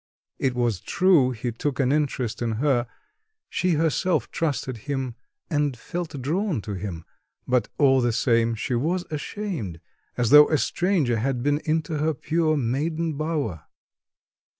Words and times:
It 0.39 0.55
was 0.55 0.79
true 0.81 1.29
he 1.29 1.51
took 1.51 1.79
an 1.79 1.91
interest 1.91 2.41
in 2.41 2.53
her; 2.53 2.87
she 3.47 3.73
herself 3.73 4.31
trusted 4.31 4.77
him 4.89 5.13
and 5.47 5.77
felt 5.77 6.19
drawn 6.23 6.59
to 6.61 6.73
him; 6.73 7.05
but 7.47 7.69
all 7.77 8.01
the 8.01 8.11
same, 8.11 8.55
she 8.55 8.73
was 8.73 9.05
ashamed, 9.11 9.79
as 10.17 10.31
though 10.31 10.49
a 10.49 10.57
stranger 10.57 11.17
had 11.17 11.43
been 11.43 11.61
into 11.65 11.99
her 11.99 12.15
pure, 12.15 12.57
maiden 12.57 13.13
bower. 13.13 13.65